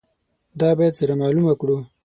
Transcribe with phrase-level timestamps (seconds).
[0.59, 1.77] دا باید سره معلومه کړو.